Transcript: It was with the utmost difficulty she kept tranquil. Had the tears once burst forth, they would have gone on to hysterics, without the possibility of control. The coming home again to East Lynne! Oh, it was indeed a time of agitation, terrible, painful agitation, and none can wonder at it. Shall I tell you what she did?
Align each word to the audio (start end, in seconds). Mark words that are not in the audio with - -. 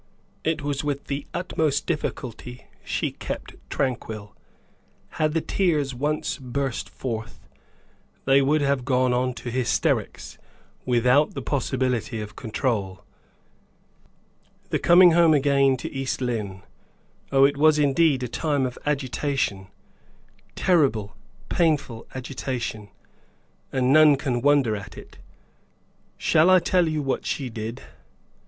It 0.43 0.63
was 0.63 0.83
with 0.83 1.03
the 1.05 1.27
utmost 1.31 1.85
difficulty 1.85 2.65
she 2.83 3.11
kept 3.11 3.53
tranquil. 3.69 4.35
Had 5.09 5.33
the 5.35 5.41
tears 5.41 5.93
once 5.93 6.39
burst 6.39 6.89
forth, 6.89 7.47
they 8.25 8.41
would 8.41 8.61
have 8.61 8.83
gone 8.83 9.13
on 9.13 9.35
to 9.35 9.51
hysterics, 9.51 10.39
without 10.87 11.35
the 11.35 11.41
possibility 11.43 12.19
of 12.19 12.35
control. 12.35 13.03
The 14.71 14.79
coming 14.79 15.11
home 15.11 15.35
again 15.35 15.77
to 15.77 15.91
East 15.91 16.19
Lynne! 16.19 16.63
Oh, 17.31 17.45
it 17.45 17.55
was 17.55 17.77
indeed 17.77 18.23
a 18.23 18.27
time 18.27 18.65
of 18.65 18.79
agitation, 18.87 19.67
terrible, 20.55 21.15
painful 21.47 22.07
agitation, 22.15 22.89
and 23.71 23.93
none 23.93 24.15
can 24.15 24.41
wonder 24.41 24.75
at 24.75 24.97
it. 24.97 25.19
Shall 26.17 26.49
I 26.49 26.57
tell 26.57 26.87
you 26.87 27.03
what 27.03 27.23
she 27.23 27.51
did? 27.51 27.83